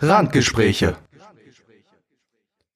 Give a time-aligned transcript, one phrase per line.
[0.00, 0.96] Randgespräche.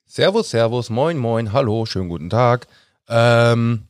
[0.07, 2.67] Servus, Servus, moin, moin, hallo, schönen guten Tag.
[3.09, 3.89] Ähm,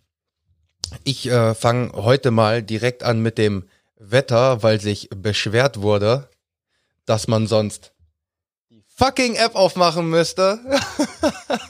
[1.04, 3.68] ich äh, fange heute mal direkt an mit dem
[3.98, 6.29] Wetter, weil sich beschwert wurde,
[7.07, 7.93] dass man sonst
[8.68, 10.58] die fucking App aufmachen müsste.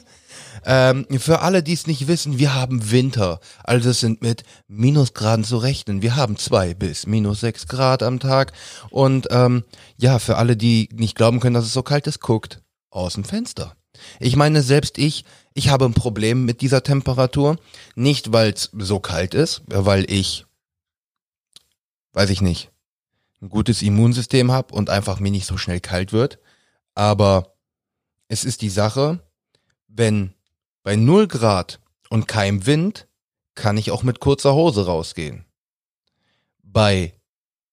[0.64, 3.40] ähm, für alle, die es nicht wissen, wir haben Winter.
[3.64, 6.02] Also es sind mit Minusgraden zu rechnen.
[6.02, 8.52] Wir haben zwei bis minus sechs Grad am Tag.
[8.90, 9.64] Und ähm,
[9.96, 13.24] ja, für alle, die nicht glauben können, dass es so kalt ist, guckt aus dem
[13.24, 13.76] Fenster.
[14.18, 17.58] Ich meine, selbst ich, ich habe ein Problem mit dieser Temperatur.
[17.94, 20.46] Nicht, weil es so kalt ist, weil ich,
[22.12, 22.70] weiß ich nicht,
[23.42, 26.38] ein gutes Immunsystem habe und einfach mir nicht so schnell kalt wird.
[26.94, 27.54] Aber
[28.28, 29.20] es ist die Sache,
[29.88, 30.34] wenn
[30.82, 33.06] bei null Grad und keinem Wind
[33.54, 35.44] kann ich auch mit kurzer Hose rausgehen.
[36.62, 37.14] Bei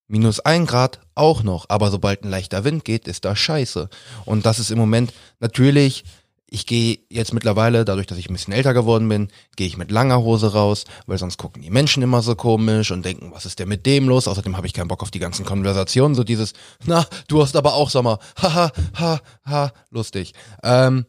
[0.06, 3.88] minus ein Grad auch noch, aber sobald ein leichter Wind geht, ist das scheiße.
[4.24, 6.04] Und das ist im Moment natürlich
[6.50, 9.90] ich gehe jetzt mittlerweile, dadurch, dass ich ein bisschen älter geworden bin, gehe ich mit
[9.90, 13.58] langer Hose raus, weil sonst gucken die Menschen immer so komisch und denken, was ist
[13.58, 14.26] denn mit dem los?
[14.26, 16.54] Außerdem habe ich keinen Bock auf die ganzen Konversationen, so dieses,
[16.86, 20.32] na, du hast aber auch Sommer, haha, ha, ha, lustig.
[20.62, 21.04] Ähm,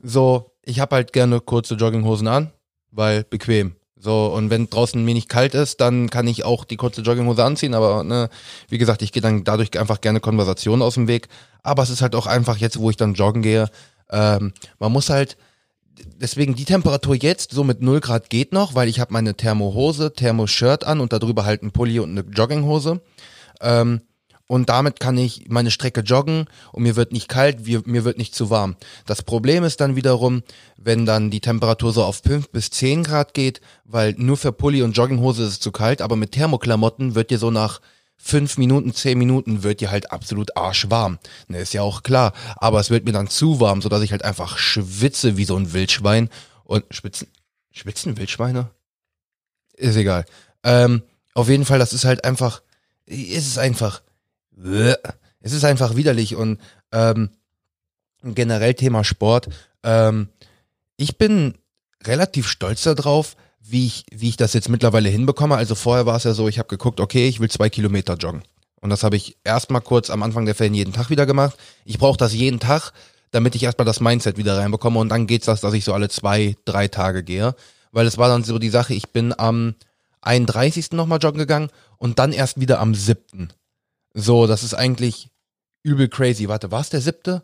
[0.00, 2.52] so, ich habe halt gerne kurze Jogginghosen an,
[2.90, 3.76] weil bequem.
[3.96, 7.72] So, und wenn draußen nicht kalt ist, dann kann ich auch die kurze Jogginghose anziehen,
[7.72, 8.28] aber ne,
[8.68, 11.28] wie gesagt, ich gehe dann dadurch einfach gerne Konversationen aus dem Weg.
[11.62, 13.70] Aber es ist halt auch einfach jetzt, wo ich dann joggen gehe,
[14.10, 15.38] ähm, man muss halt,
[16.16, 20.12] deswegen die Temperatur jetzt so mit 0 Grad geht noch, weil ich habe meine Thermohose,
[20.12, 23.00] Thermoshirt an und darüber halt ein Pulli und eine Jogginghose.
[23.62, 24.02] Ähm,
[24.46, 28.34] und damit kann ich meine Strecke joggen und mir wird nicht kalt, mir wird nicht
[28.34, 28.76] zu warm.
[29.06, 30.42] Das Problem ist dann wiederum,
[30.76, 34.82] wenn dann die Temperatur so auf 5 bis 10 Grad geht, weil nur für Pulli
[34.82, 37.80] und Jogginghose ist es zu kalt, aber mit Thermoklamotten wird dir so nach
[38.16, 41.18] fünf Minuten, zehn Minuten wird dir halt absolut arschwarm.
[41.48, 42.32] Ne, ist ja auch klar.
[42.56, 45.72] Aber es wird mir dann zu warm, sodass ich halt einfach schwitze wie so ein
[45.72, 46.30] Wildschwein.
[46.64, 47.28] Und schwitzen,
[47.70, 48.70] schwitzen Wildschweine?
[49.74, 50.24] Ist egal.
[50.62, 51.02] Ähm,
[51.34, 52.62] auf jeden Fall, das ist halt einfach,
[53.04, 54.00] ist es einfach,
[54.56, 56.60] es ist einfach widerlich und
[56.92, 57.30] ähm,
[58.22, 59.48] generell Thema Sport.
[59.82, 60.28] Ähm,
[60.96, 61.54] ich bin
[62.04, 65.56] relativ stolz darauf, wie ich, wie ich das jetzt mittlerweile hinbekomme.
[65.56, 68.42] Also vorher war es ja so, ich habe geguckt, okay, ich will zwei Kilometer joggen.
[68.80, 71.56] Und das habe ich erstmal kurz am Anfang der Ferien jeden Tag wieder gemacht.
[71.86, 72.92] Ich brauche das jeden Tag,
[73.30, 75.00] damit ich erstmal das Mindset wieder reinbekomme.
[75.00, 77.54] Und dann geht's das, dass ich so alle zwei, drei Tage gehe.
[77.92, 79.74] Weil es war dann so die Sache, ich bin am
[80.20, 80.92] 31.
[80.92, 83.48] nochmal joggen gegangen und dann erst wieder am 7.
[84.14, 85.28] So, das ist eigentlich
[85.82, 86.48] übel crazy.
[86.48, 87.42] Warte, war es der 7.?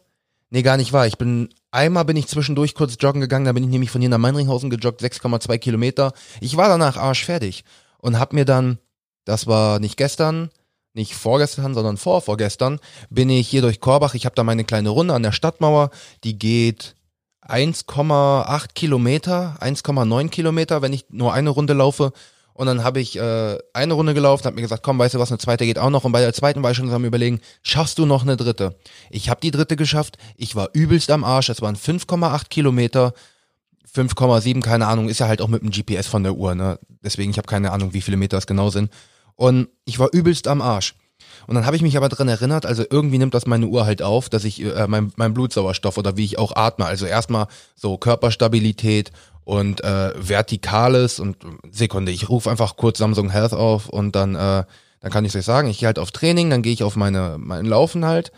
[0.51, 1.07] Nee, gar nicht wahr.
[1.07, 4.11] Ich bin Einmal bin ich zwischendurch kurz joggen gegangen, da bin ich nämlich von hier
[4.11, 6.13] nach Meinringhausen gejoggt, 6,2 Kilometer.
[6.41, 7.65] Ich war danach arschfertig
[7.99, 8.79] und hab mir dann,
[9.25, 10.51] das war nicht gestern,
[10.95, 14.15] nicht vorgestern, sondern vorvorgestern, bin ich hier durch Korbach.
[14.15, 15.91] Ich habe da meine kleine Runde an der Stadtmauer,
[16.25, 16.97] die geht
[17.47, 22.13] 1,8 Kilometer, 1,9 Kilometer, wenn ich nur eine Runde laufe.
[22.61, 25.31] Und dann habe ich äh, eine Runde gelaufen, habe mir gesagt, komm, weißt du was,
[25.31, 26.05] eine zweite geht auch noch.
[26.05, 28.77] Und bei der zweiten war ich schon am überlegen, schaffst du noch eine dritte?
[29.09, 30.19] Ich habe die dritte geschafft.
[30.37, 31.49] Ich war übelst am Arsch.
[31.49, 33.15] Es waren 5,8 Kilometer.
[33.91, 36.79] 5,7, keine Ahnung, ist ja halt auch mit dem GPS von der Uhr, ne?
[37.03, 38.93] Deswegen, ich habe keine Ahnung, wie viele Meter es genau sind.
[39.37, 40.95] Und ich war übelst am Arsch.
[41.47, 44.03] Und dann habe ich mich aber dran erinnert, also irgendwie nimmt das meine Uhr halt
[44.03, 47.97] auf, dass ich äh, mein, mein Blutsauerstoff oder wie ich auch atme, also erstmal so
[47.99, 49.13] Körperstabilität
[49.45, 51.39] und äh, Vertikales und
[51.71, 54.65] Sekunde, ich rufe einfach kurz Samsung Health auf und dann, äh,
[55.01, 57.37] dann kann ich euch sagen, ich gehe halt auf Training, dann gehe ich auf meine,
[57.39, 58.33] mein Laufen halt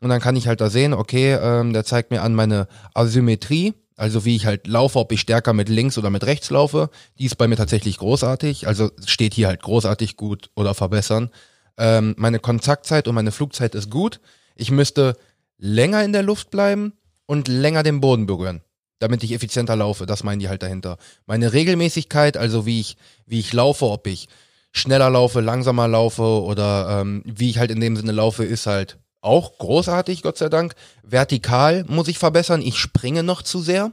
[0.00, 3.74] und dann kann ich halt da sehen, okay, ähm, der zeigt mir an meine Asymmetrie,
[3.96, 6.90] also wie ich halt laufe, ob ich stärker mit links oder mit rechts laufe.
[7.18, 11.30] Die ist bei mir tatsächlich großartig, also steht hier halt großartig gut oder verbessern.
[11.78, 14.20] Ähm, meine Kontaktzeit und meine Flugzeit ist gut.
[14.54, 15.16] Ich müsste
[15.58, 16.92] länger in der Luft bleiben
[17.26, 18.62] und länger den Boden berühren
[18.98, 20.06] damit ich effizienter laufe.
[20.06, 20.98] Das meinen die halt dahinter.
[21.26, 24.28] Meine Regelmäßigkeit, also wie ich, wie ich laufe, ob ich
[24.72, 28.98] schneller laufe, langsamer laufe oder ähm, wie ich halt in dem Sinne laufe, ist halt
[29.20, 30.74] auch großartig, Gott sei Dank.
[31.02, 32.62] Vertikal muss ich verbessern.
[32.62, 33.92] Ich springe noch zu sehr.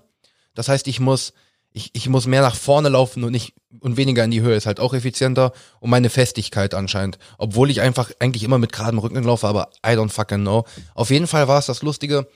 [0.53, 1.33] Das heißt, ich muss,
[1.71, 4.56] ich, ich muss mehr nach vorne laufen und nicht und weniger in die Höhe.
[4.56, 5.54] Ist halt auch effizienter.
[5.80, 7.18] Und meine Festigkeit anscheinend.
[7.38, 10.66] Obwohl ich einfach eigentlich immer mit geradem Rücken laufe, aber I don't fucking know.
[10.96, 12.28] Auf jeden Fall war es das Lustige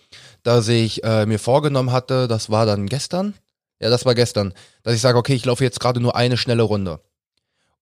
[0.48, 3.34] dass ich äh, mir vorgenommen hatte, das war dann gestern,
[3.82, 6.64] ja, das war gestern, dass ich sage, okay, ich laufe jetzt gerade nur eine schnelle
[6.64, 7.02] Runde.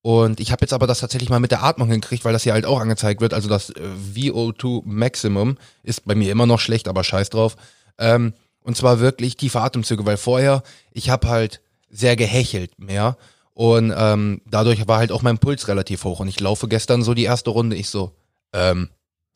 [0.02, 2.54] Und ich habe jetzt aber das tatsächlich mal mit der Atmung hinkriegt, weil das hier
[2.54, 3.36] halt auch angezeigt wird.
[3.36, 3.82] Also das äh,
[4.16, 7.56] VO2 Maximum ist bei mir immer noch schlecht, aber scheiß drauf.
[8.00, 11.62] Ähm, und zwar wirklich tiefe Atemzüge, weil vorher, ich habe halt
[11.92, 13.16] sehr gehechelt mehr.
[13.56, 16.20] Und ähm, dadurch war halt auch mein Puls relativ hoch.
[16.20, 18.12] Und ich laufe gestern so die erste Runde, ich so,
[18.54, 18.90] ähm,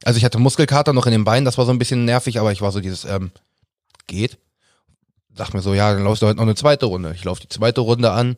[0.04, 2.52] Also ich hatte Muskelkater noch in den Beinen, das war so ein bisschen nervig, aber
[2.52, 3.32] ich war so dieses, ähm,
[4.08, 4.38] geht.
[5.34, 7.14] Sag mir so, ja, dann laufst du heute noch eine zweite Runde.
[7.16, 8.36] Ich laufe die zweite Runde an,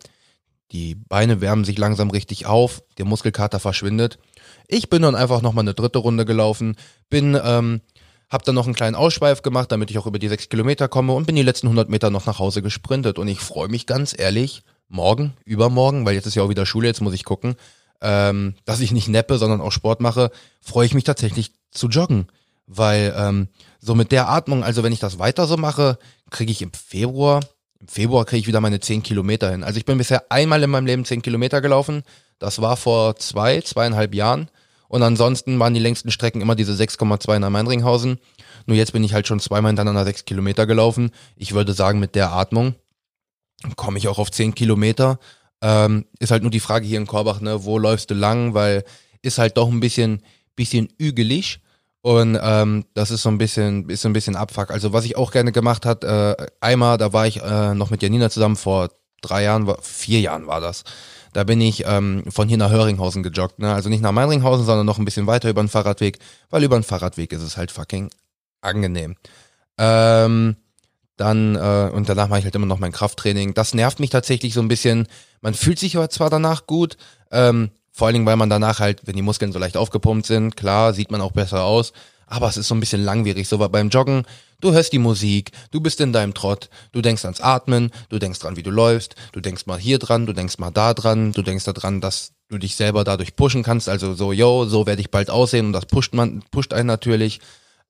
[0.72, 4.20] die Beine wärmen sich langsam richtig auf, der Muskelkater verschwindet.
[4.68, 6.76] Ich bin dann einfach nochmal eine dritte Runde gelaufen,
[7.10, 7.82] bin, ähm,
[8.30, 11.14] hab dann noch einen kleinen Ausschweif gemacht, damit ich auch über die sechs Kilometer komme
[11.14, 13.18] und bin die letzten 100 Meter noch nach Hause gesprintet.
[13.18, 16.88] Und ich freue mich ganz ehrlich, morgen, übermorgen, weil jetzt ist ja auch wieder Schule,
[16.88, 17.56] jetzt muss ich gucken,
[18.02, 22.28] ähm, dass ich nicht neppe, sondern auch Sport mache, freue ich mich tatsächlich zu joggen.
[22.68, 23.48] Weil ähm,
[23.80, 25.98] so mit der Atmung, also wenn ich das weiter so mache,
[26.30, 27.42] kriege ich im Februar,
[27.80, 29.64] im Februar kriege ich wieder meine 10 Kilometer hin.
[29.64, 32.04] Also ich bin bisher einmal in meinem Leben 10 Kilometer gelaufen.
[32.40, 34.50] Das war vor zwei, zweieinhalb Jahren.
[34.88, 38.20] Und ansonsten waren die längsten Strecken immer diese 6,2 nach Meinringhausen.
[38.66, 41.12] Nur jetzt bin ich halt schon zweimal hintereinander 6 Kilometer gelaufen.
[41.36, 42.76] Ich würde sagen, mit der Atmung
[43.76, 45.20] komme ich auch auf 10 Kilometer.
[45.62, 48.84] Ähm, ist halt nur die Frage hier in Korbach, ne, wo läufst du lang, weil
[49.22, 50.24] ist halt doch ein bisschen,
[50.56, 51.60] bisschen ügelig.
[52.02, 54.72] Und ähm, das ist so ein bisschen, ist so ein bisschen Abfuck.
[54.72, 58.02] Also was ich auch gerne gemacht hat, äh, einmal, da war ich äh, noch mit
[58.02, 58.90] Janina zusammen vor
[59.22, 60.84] drei Jahren, vier Jahren war das.
[61.34, 63.60] Da bin ich ähm, von hier nach Höringhausen gejoggt.
[63.60, 63.74] Ne?
[63.74, 66.18] Also nicht nach Meinringhausen, sondern noch ein bisschen weiter über den Fahrradweg,
[66.50, 68.10] weil über den Fahrradweg ist es halt fucking
[68.62, 69.16] angenehm.
[69.78, 70.58] Ähm,
[71.18, 73.54] dann, äh, und danach mache ich halt immer noch mein Krafttraining.
[73.54, 75.08] Das nervt mich tatsächlich so ein bisschen.
[75.42, 76.98] Man fühlt sich aber zwar danach gut,
[77.32, 80.56] ähm, vor allen Dingen, weil man danach halt, wenn die Muskeln so leicht aufgepumpt sind,
[80.56, 81.94] klar, sieht man auch besser aus.
[82.26, 83.48] Aber es ist so ein bisschen langwierig.
[83.50, 84.24] So beim Joggen,
[84.62, 88.40] du hörst die Musik, du bist in deinem Trott, du denkst ans Atmen, du denkst
[88.40, 91.42] dran, wie du läufst, du denkst mal hier dran, du denkst mal da dran, du
[91.42, 93.90] denkst daran, dass du dich selber dadurch pushen kannst.
[93.90, 97.42] Also so, yo, so werde ich bald aussehen und das pusht man, pusht einen natürlich.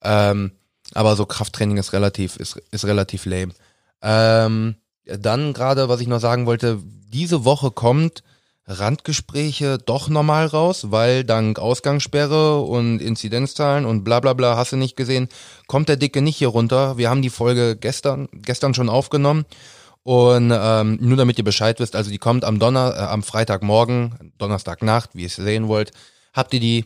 [0.03, 0.53] Ähm,
[0.93, 3.53] aber so Krafttraining ist relativ, ist, ist relativ lame.
[4.01, 8.23] Ähm, dann gerade, was ich noch sagen wollte, diese Woche kommt
[8.67, 14.77] Randgespräche doch normal raus, weil dank Ausgangssperre und Inzidenzzahlen und bla bla bla, hast du
[14.77, 15.29] nicht gesehen,
[15.67, 16.97] kommt der Dicke nicht hier runter.
[16.97, 19.45] Wir haben die Folge gestern, gestern schon aufgenommen.
[20.03, 24.33] Und ähm, nur damit ihr Bescheid wisst, also die kommt am Donner, äh, am Freitagmorgen,
[24.39, 25.91] Donnerstagnacht, wie ihr es sehen wollt,
[26.33, 26.85] habt ihr die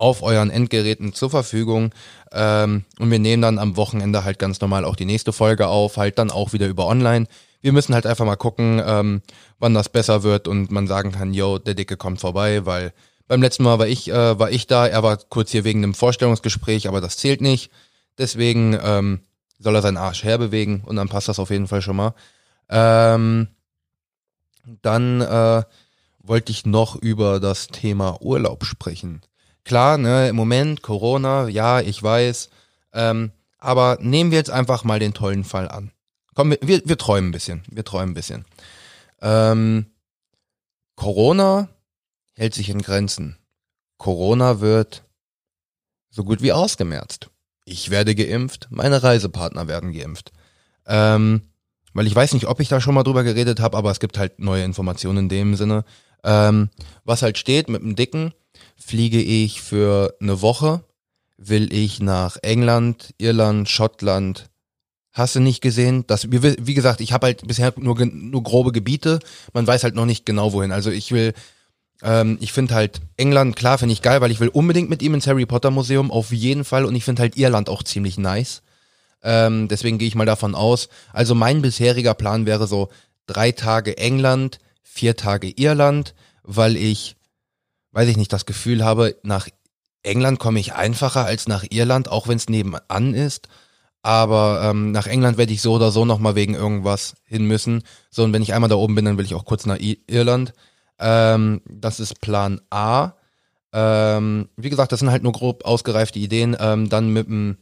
[0.00, 1.92] auf euren Endgeräten zur Verfügung.
[2.32, 5.98] Ähm, und wir nehmen dann am Wochenende halt ganz normal auch die nächste Folge auf,
[5.98, 7.26] halt dann auch wieder über online.
[7.60, 9.22] Wir müssen halt einfach mal gucken, ähm,
[9.58, 12.94] wann das besser wird und man sagen kann, yo, der Dicke kommt vorbei, weil
[13.28, 15.94] beim letzten Mal war ich, äh, war ich da, er war kurz hier wegen einem
[15.94, 17.70] Vorstellungsgespräch, aber das zählt nicht.
[18.16, 19.20] Deswegen ähm,
[19.58, 22.14] soll er seinen Arsch herbewegen und dann passt das auf jeden Fall schon mal.
[22.70, 23.48] Ähm,
[24.80, 25.62] dann äh,
[26.22, 29.20] wollte ich noch über das Thema Urlaub sprechen.
[29.70, 32.50] Klar, ne, im Moment Corona, ja, ich weiß.
[32.92, 35.92] Ähm, aber nehmen wir jetzt einfach mal den tollen Fall an.
[36.34, 37.62] Komm, wir, wir träumen ein bisschen.
[37.70, 38.44] Wir träumen ein bisschen.
[39.22, 39.86] Ähm,
[40.96, 41.68] Corona
[42.34, 43.36] hält sich in Grenzen.
[43.96, 45.04] Corona wird
[46.10, 47.30] so gut wie ausgemerzt.
[47.64, 50.32] Ich werde geimpft, meine Reisepartner werden geimpft.
[50.84, 51.42] Ähm,
[51.94, 54.18] weil ich weiß nicht, ob ich da schon mal drüber geredet habe, aber es gibt
[54.18, 55.84] halt neue Informationen in dem Sinne.
[56.24, 56.70] Ähm,
[57.04, 58.32] was halt steht mit dem Dicken,
[58.80, 60.82] fliege ich für eine Woche,
[61.36, 64.50] will ich nach England, Irland, Schottland,
[65.12, 66.04] hast du nicht gesehen.
[66.06, 69.20] Das, wie gesagt, ich habe halt bisher nur, nur grobe Gebiete,
[69.52, 70.72] man weiß halt noch nicht genau wohin.
[70.72, 71.34] Also ich will,
[72.02, 75.14] ähm, ich finde halt England, klar, finde ich geil, weil ich will unbedingt mit ihm
[75.14, 76.84] ins Harry Potter Museum, auf jeden Fall.
[76.84, 78.62] Und ich finde halt Irland auch ziemlich nice.
[79.22, 80.88] Ähm, deswegen gehe ich mal davon aus.
[81.12, 82.88] Also mein bisheriger Plan wäre so
[83.26, 87.16] drei Tage England, vier Tage Irland, weil ich
[87.92, 89.48] weiß ich nicht, das Gefühl habe, nach
[90.02, 93.48] England komme ich einfacher als nach Irland, auch wenn es nebenan ist.
[94.02, 97.82] Aber ähm, nach England werde ich so oder so nochmal wegen irgendwas hin müssen.
[98.10, 100.02] So, und wenn ich einmal da oben bin, dann will ich auch kurz nach I
[100.06, 100.54] Irland.
[100.98, 103.12] Ähm, das ist Plan A.
[103.72, 106.56] Ähm, wie gesagt, das sind halt nur grob ausgereifte Ideen.
[106.58, 107.58] Ähm, dann mit dem,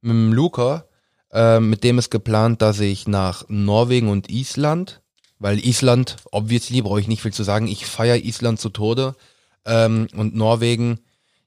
[0.00, 0.86] mit dem Luca,
[1.30, 5.02] ähm, mit dem ist geplant, dass ich nach Norwegen und Island,
[5.38, 9.14] weil Island, obviously, brauche ich nicht viel zu sagen, ich feiere Island zu Tode.
[9.64, 11.00] Ähm, und Norwegen,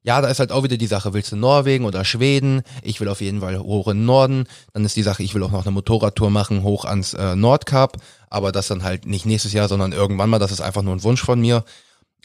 [0.05, 2.61] ja, da ist halt auch wieder die Sache, willst du Norwegen oder Schweden?
[2.83, 4.45] Ich will auf jeden Fall hoch in den Norden.
[4.71, 7.97] Dann ist die Sache, ich will auch noch eine Motorradtour machen, hoch ans äh, Nordkap.
[8.29, 10.37] Aber das dann halt nicht nächstes Jahr, sondern irgendwann mal.
[10.37, 11.65] Das ist einfach nur ein Wunsch von mir.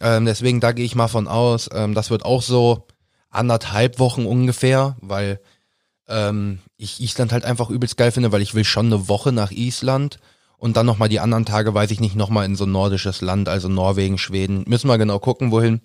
[0.00, 1.70] Ähm, deswegen, da gehe ich mal von aus.
[1.72, 2.86] Ähm, das wird auch so
[3.30, 5.40] anderthalb Wochen ungefähr, weil
[6.06, 9.52] ähm, ich Island halt einfach übelst geil finde, weil ich will schon eine Woche nach
[9.52, 10.18] Island
[10.60, 13.48] und dann nochmal die anderen Tage, weiß ich nicht, nochmal in so ein nordisches Land,
[13.48, 14.64] also Norwegen, Schweden.
[14.66, 15.80] Müssen wir genau gucken, wohin.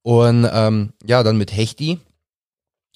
[0.00, 2.00] Und ähm, ja, dann mit Hechti.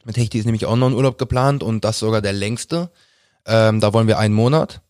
[0.04, 2.90] Mit Hechti ist nämlich auch noch ein Urlaub geplant und das sogar der längste.
[3.44, 4.80] Ähm, da wollen wir einen Monat.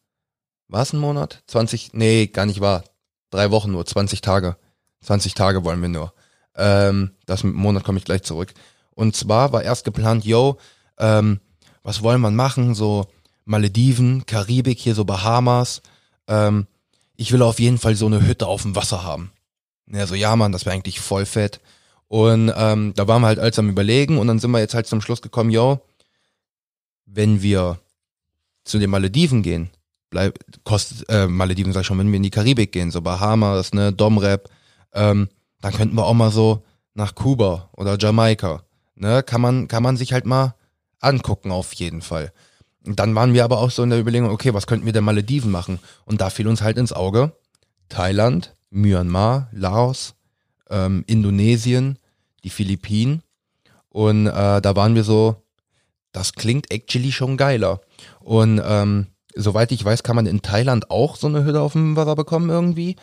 [0.69, 1.43] Was ein Monat?
[1.49, 1.95] 20?
[1.95, 2.85] Nee, gar nicht wahr.
[3.31, 4.57] Drei Wochen nur, 20 Tage.
[5.03, 6.15] 20 Tage wollen wir nur.
[6.55, 8.55] Ähm, das mit Monat komme ich gleich zurück.
[8.91, 10.59] Und zwar war erst geplant, yo,
[10.97, 11.41] ähm,
[11.83, 12.77] was wollen wir machen?
[12.77, 13.09] So
[13.45, 15.83] Malediven, Karibik, hier so Bahamas.
[16.29, 16.67] Ähm,
[17.17, 19.31] ich will auf jeden Fall so eine Hütte auf dem Wasser haben.
[19.87, 21.61] Ja, so, ja, Mann, das wäre eigentlich voll fett.
[22.09, 24.87] Und ähm, da waren wir halt alles am überlegen und dann sind wir jetzt halt
[24.87, 25.81] zum Schluss gekommen, yo,
[27.07, 27.79] wenn wir
[28.65, 29.71] zu den Malediven gehen,
[30.11, 33.75] bleib, kostet, äh, Malediven sag ich schon, wenn wir in die Karibik gehen, so Bahamas,
[33.75, 34.49] ne, Domrep,
[34.93, 35.29] ähm,
[35.61, 36.63] dann könnten wir auch mal so
[36.95, 38.63] nach Kuba oder Jamaika,
[38.95, 40.55] ne, kann man, kann man sich halt mal
[41.01, 42.33] angucken auf jeden Fall.
[42.85, 45.51] Dann waren wir aber auch so in der Überlegung, okay, was könnten wir denn Malediven
[45.51, 45.79] machen?
[46.05, 47.33] Und da fiel uns halt ins Auge
[47.89, 50.15] Thailand, Myanmar, Laos,
[50.69, 51.99] ähm, Indonesien,
[52.45, 53.23] die Philippinen.
[53.89, 55.37] Und äh, da waren wir so,
[56.13, 57.81] das klingt actually schon geiler.
[58.21, 61.97] Und ähm, soweit ich weiß, kann man in Thailand auch so eine Hütte auf dem
[61.97, 62.97] Wasser bekommen irgendwie.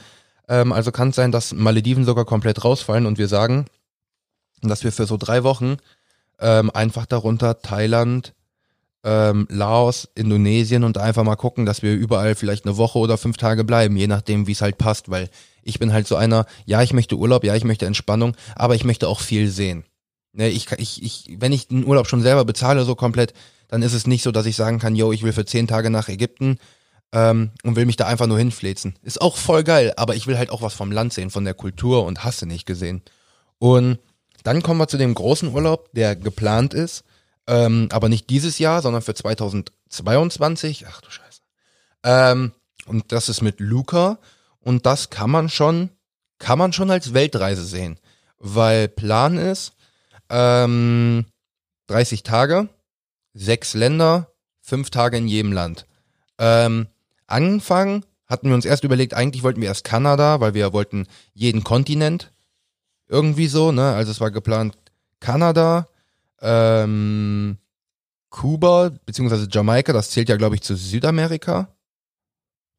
[0.47, 3.65] Ähm, also kann es sein, dass Malediven sogar komplett rausfallen und wir sagen,
[4.61, 5.77] dass wir für so drei Wochen
[6.39, 8.33] ähm, einfach darunter Thailand,
[9.03, 13.37] ähm, Laos, Indonesien und einfach mal gucken, dass wir überall vielleicht eine Woche oder fünf
[13.37, 15.29] Tage bleiben, je nachdem, wie es halt passt, weil
[15.63, 18.83] ich bin halt so einer, ja, ich möchte Urlaub, ja, ich möchte Entspannung, aber ich
[18.83, 19.83] möchte auch viel sehen.
[20.33, 23.33] Ne, ich, ich, ich, wenn ich den Urlaub schon selber bezahle, so komplett,
[23.67, 25.89] dann ist es nicht so, dass ich sagen kann, yo, ich will für zehn Tage
[25.89, 26.57] nach Ägypten
[27.11, 28.95] ähm, und will mich da einfach nur hinfläzen.
[29.01, 31.53] Ist auch voll geil, aber ich will halt auch was vom Land sehen, von der
[31.53, 33.01] Kultur und hasse nicht gesehen.
[33.59, 33.99] Und
[34.43, 37.03] dann kommen wir zu dem großen Urlaub, der geplant ist,
[37.51, 40.85] ähm, aber nicht dieses Jahr, sondern für 2022.
[40.87, 41.41] Ach du Scheiße.
[42.03, 42.53] Ähm,
[42.85, 44.19] und das ist mit Luca
[44.61, 45.89] und das kann man schon,
[46.39, 47.99] kann man schon als Weltreise sehen,
[48.39, 49.73] weil Plan ist
[50.29, 51.25] ähm,
[51.87, 52.69] 30 Tage,
[53.33, 54.31] sechs Länder,
[54.61, 55.85] fünf Tage in jedem Land.
[56.37, 56.87] Ähm,
[57.27, 61.65] angefangen hatten wir uns erst überlegt, eigentlich wollten wir erst Kanada, weil wir wollten jeden
[61.65, 62.31] Kontinent
[63.09, 63.93] irgendwie so, ne?
[63.93, 64.77] Also es war geplant
[65.19, 65.87] Kanada,
[66.41, 67.57] ähm,
[68.29, 71.75] Kuba, beziehungsweise Jamaika, das zählt ja, glaube ich, zu Südamerika.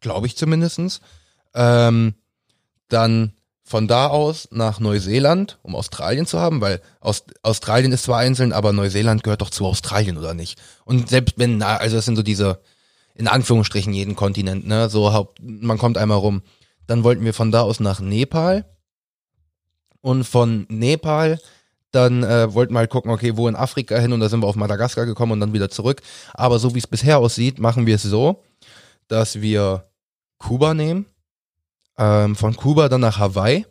[0.00, 1.00] Glaube ich zumindestens.
[1.54, 2.14] Ähm,
[2.88, 8.19] dann von da aus nach Neuseeland, um Australien zu haben, weil Aust Australien ist zwar
[8.19, 10.61] einzeln, aber Neuseeland gehört doch zu Australien, oder nicht?
[10.85, 12.61] Und selbst wenn, na, also das sind so diese,
[13.14, 14.88] in Anführungsstrichen jeden Kontinent, ne?
[14.88, 16.42] So man kommt einmal rum.
[16.87, 18.64] Dann wollten wir von da aus nach Nepal.
[20.00, 21.38] Und von Nepal
[21.93, 24.47] dann äh, wollten wir halt gucken, okay, wo in Afrika hin und da sind wir
[24.47, 26.01] auf Madagaskar gekommen und dann wieder zurück.
[26.35, 28.43] Aber so wie es bisher aussieht, machen wir es so,
[29.09, 29.85] dass wir
[30.39, 31.07] Kuba nehmen,
[31.99, 33.67] ähm, von Kuba dann nach Hawaii,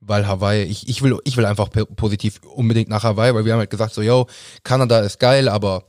[0.00, 3.60] weil Hawaii, ich, ich will, ich will einfach positiv unbedingt nach Hawaii, weil wir haben
[3.60, 4.26] halt gesagt so, yo,
[4.64, 5.84] Kanada ist geil, aber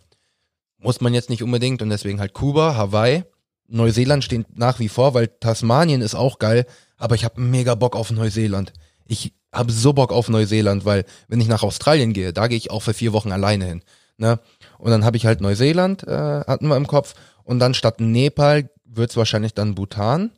[0.77, 3.23] muss man jetzt nicht unbedingt und deswegen halt Kuba, Hawaii,
[3.67, 6.65] Neuseeland steht nach wie vor, weil Tasmanien ist auch geil,
[6.97, 8.73] aber ich habe mega Bock auf Neuseeland.
[9.09, 12.69] Ich habe so Bock auf Neuseeland, weil wenn ich nach Australien gehe, da gehe ich
[12.69, 13.83] auch für vier Wochen alleine hin.
[14.17, 14.39] Ne?
[14.77, 17.15] Und dann habe ich halt Neuseeland, äh, hatten wir im Kopf.
[17.43, 20.31] Und dann statt Nepal wird's wahrscheinlich dann Bhutan,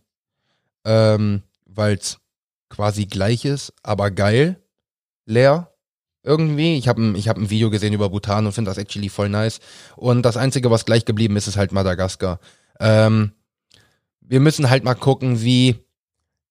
[0.85, 2.19] ähm, weil es
[2.69, 4.61] quasi gleich ist, aber geil,
[5.25, 5.67] leer.
[6.23, 6.77] Irgendwie.
[6.77, 9.59] Ich habe ich hab ein Video gesehen über Bhutan und finde das actually voll nice.
[9.95, 12.39] Und das Einzige, was gleich geblieben ist, ist halt Madagaskar.
[12.79, 13.31] Ähm,
[14.21, 15.83] wir müssen halt mal gucken, wie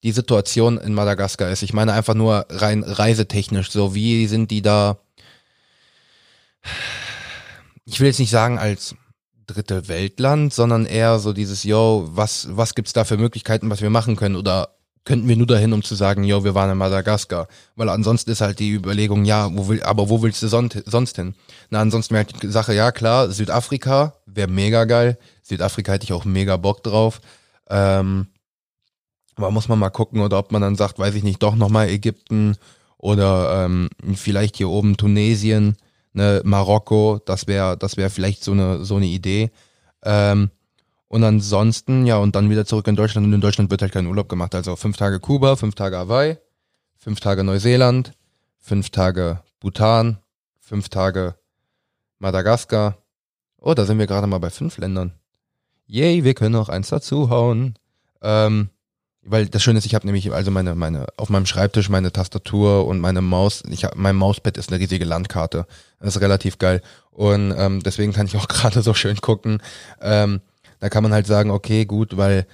[0.02, 1.62] die Situation in Madagaskar ist.
[1.62, 3.71] Ich meine einfach nur rein reisetechnisch.
[3.71, 4.99] So, wie sind die da?
[7.85, 8.95] Ich will jetzt nicht sagen als
[9.47, 13.90] dritte Weltland, sondern eher so dieses, yo, was, was gibt's da für Möglichkeiten, was wir
[13.90, 14.37] machen können?
[14.37, 17.49] Oder könnten wir nur dahin, um zu sagen, yo, wir waren in Madagaskar?
[17.75, 21.35] Weil ansonsten ist halt die Überlegung, ja, wo will, aber wo willst du sonst hin?
[21.71, 25.19] Na, ansonsten wäre halt die Sache, ja, klar, Südafrika wäre mega geil.
[25.42, 27.21] Südafrika hätte ich auch mega Bock drauf.
[27.69, 28.28] Ähm,
[29.41, 31.89] aber muss man mal gucken, oder ob man dann sagt, weiß ich nicht, doch nochmal
[31.89, 32.57] Ägypten
[32.99, 35.77] oder ähm, vielleicht hier oben Tunesien,
[36.13, 39.51] ne, Marokko, das wäre das wäre vielleicht so eine, so eine Idee.
[40.03, 40.51] Ähm,
[41.09, 43.27] und ansonsten, ja, und dann wieder zurück in Deutschland.
[43.27, 44.55] Und in Deutschland wird halt kein Urlaub gemacht.
[44.55, 46.37] Also fünf Tage Kuba, fünf Tage Hawaii,
[46.97, 48.13] fünf Tage Neuseeland,
[48.59, 50.19] fünf Tage Bhutan,
[50.61, 51.35] fünf Tage
[52.21, 52.99] Madagaskar.
[53.59, 55.13] Oh, da sind wir gerade mal bei fünf Ländern.
[55.87, 57.75] Yay, wir können noch eins dazuhauen.
[58.23, 58.71] Ähm,
[59.23, 62.87] weil das Schöne ist, ich habe nämlich also meine meine auf meinem Schreibtisch meine Tastatur
[62.87, 63.62] und meine Maus.
[63.69, 65.67] Ich hab, mein Mauspad ist eine riesige Landkarte.
[65.99, 69.62] Das ist relativ geil und ähm, deswegen kann ich auch gerade so schön gucken.
[70.00, 70.41] Ähm,
[70.81, 72.47] da kann man halt sagen, okay, gut, weil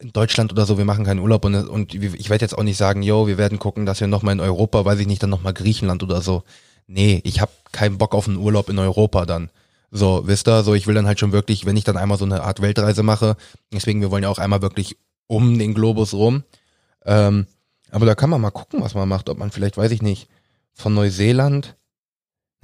[0.00, 2.76] in Deutschland oder so, wir machen keinen Urlaub und, und ich werde jetzt auch nicht
[2.76, 5.54] sagen, yo, wir werden gucken, dass wir nochmal in Europa, weiß ich nicht, dann nochmal
[5.54, 6.42] Griechenland oder so.
[6.86, 9.50] Nee, ich habe keinen Bock auf einen Urlaub in Europa dann.
[9.90, 12.26] So, wisst ihr, so ich will dann halt schon wirklich, wenn ich dann einmal so
[12.26, 13.36] eine Art Weltreise mache,
[13.72, 16.44] deswegen, wir wollen ja auch einmal wirklich um den Globus rum.
[17.04, 17.46] Ähm,
[17.90, 19.28] aber da kann man mal gucken, was man macht.
[19.28, 20.28] Ob man vielleicht, weiß ich nicht,
[20.72, 21.76] von Neuseeland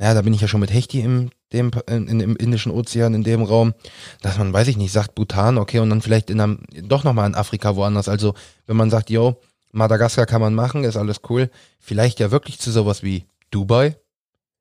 [0.03, 3.23] ja, da bin ich ja schon mit Hechti im, dem, in, im Indischen Ozean, in
[3.23, 3.75] dem Raum,
[4.21, 7.29] dass man, weiß ich nicht, sagt Bhutan, okay, und dann vielleicht in einem, doch nochmal
[7.29, 8.09] in Afrika woanders.
[8.09, 8.35] Also,
[8.67, 9.41] wenn man sagt, yo,
[9.71, 13.97] Madagaskar kann man machen, ist alles cool, vielleicht ja wirklich zu sowas wie Dubai,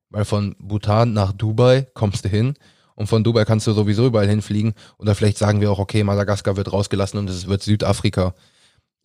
[0.09, 2.53] weil von Bhutan nach Dubai kommst du hin
[2.95, 4.73] und von Dubai kannst du sowieso überall hinfliegen.
[4.97, 8.33] Oder vielleicht sagen wir auch, okay, Madagaskar wird rausgelassen und es wird Südafrika.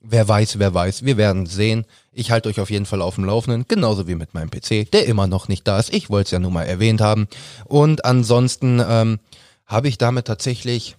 [0.01, 1.05] Wer weiß, wer weiß.
[1.05, 1.87] Wir werden sehen.
[2.13, 5.07] Ich halte euch auf jeden Fall auf dem Laufenden, genauso wie mit meinem PC, der
[5.07, 5.93] immer noch nicht da ist.
[5.93, 7.29] Ich wollte es ja nur mal erwähnt haben.
[7.65, 9.19] Und ansonsten ähm,
[9.65, 10.97] habe ich damit tatsächlich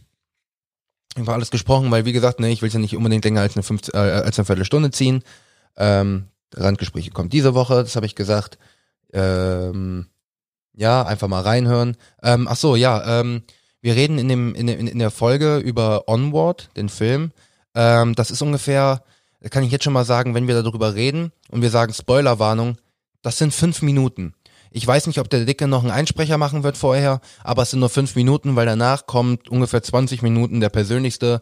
[1.15, 3.55] über alles gesprochen, weil wie gesagt, ne, ich will es ja nicht unbedingt länger als
[3.55, 5.23] eine, 15, äh, als eine Viertelstunde ziehen.
[5.77, 8.57] Ähm, Randgespräche kommt diese Woche, das habe ich gesagt.
[9.13, 10.07] Ähm,
[10.77, 11.97] ja, einfach mal reinhören.
[12.23, 13.41] Ähm, ach so, ja, ähm,
[13.81, 17.31] wir reden in, dem, in, in der Folge über Onward, den Film.
[17.75, 19.03] Ähm, das ist ungefähr,
[19.49, 22.77] kann ich jetzt schon mal sagen, wenn wir darüber reden und wir sagen Spoilerwarnung,
[23.23, 24.35] das sind fünf Minuten.
[24.69, 27.79] Ich weiß nicht, ob der Dicke noch einen Einsprecher machen wird vorher, aber es sind
[27.79, 31.41] nur fünf Minuten, weil danach kommt ungefähr 20 Minuten der persönlichste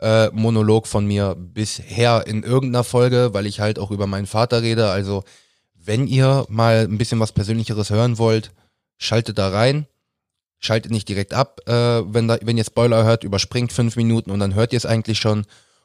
[0.00, 4.62] äh, Monolog von mir bisher in irgendeiner Folge, weil ich halt auch über meinen Vater
[4.62, 4.90] rede.
[4.90, 5.22] Also
[5.74, 8.50] wenn ihr mal ein bisschen was Persönlicheres hören wollt,
[9.02, 9.86] schaltet da rein,
[10.58, 14.40] schaltet nicht direkt ab, äh, wenn, da, wenn ihr Spoiler hört, überspringt fünf Minuten und
[14.40, 15.44] dann hört ihr es eigentlich schon.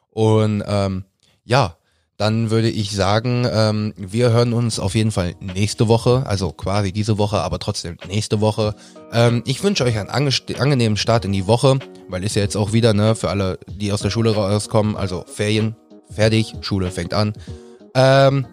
[0.10, 1.06] Und ähm,
[1.44, 1.78] ja,
[2.18, 6.92] dann würde ich sagen, ähm, wir hören uns auf jeden Fall nächste Woche, also quasi
[6.92, 8.76] diese Woche, aber trotzdem nächste Woche.
[9.14, 11.78] Ähm, ich wünsche euch einen angenehmen Start in die Woche,
[12.10, 15.26] weil ist ja jetzt auch wieder, ne, für alle, die aus der Schule rauskommen, also
[15.28, 15.76] Ferien,
[16.10, 17.34] fertig, Schule fängt an.
[17.94, 18.48] Ähm,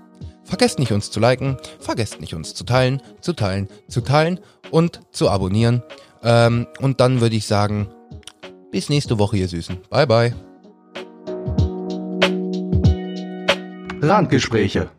[0.45, 5.01] Vergesst nicht uns zu liken, vergesst nicht uns zu teilen, zu teilen, zu teilen und
[5.11, 5.83] zu abonnieren.
[6.23, 7.89] Ähm, und dann würde ich sagen,
[8.71, 9.79] bis nächste Woche, ihr Süßen.
[9.91, 10.35] Bye, bye.
[14.03, 14.91] Randgespräche